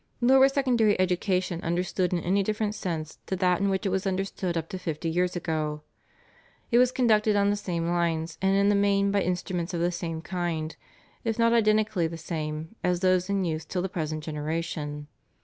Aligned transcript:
Nor 0.19 0.39
was 0.39 0.53
secondary 0.53 0.99
education 0.99 1.61
understood 1.61 2.11
in 2.11 2.21
any 2.21 2.41
different 2.41 2.73
sense 2.73 3.19
to 3.27 3.35
that 3.35 3.59
in 3.61 3.69
which 3.69 3.85
it 3.85 3.89
was 3.89 4.07
understood 4.07 4.57
up 4.57 4.67
to 4.69 4.79
fifty 4.79 5.07
years 5.07 5.35
ago. 5.35 5.83
It 6.71 6.79
was 6.79 6.91
conducted 6.91 7.35
on 7.35 7.51
the 7.51 7.55
same 7.55 7.87
lines 7.87 8.39
and 8.41 8.55
in 8.55 8.69
the 8.69 8.73
main 8.73 9.11
by 9.11 9.21
instruments 9.21 9.75
of 9.75 9.79
the 9.79 9.91
same 9.91 10.23
kind, 10.23 10.75
if 11.23 11.37
not 11.37 11.53
identically 11.53 12.07
the 12.07 12.17
same, 12.17 12.73
as 12.83 13.01
those 13.01 13.29
in 13.29 13.45
use 13.45 13.63
till 13.63 13.83
the 13.83 13.89
present 13.89 14.23
generation." 14.23 15.05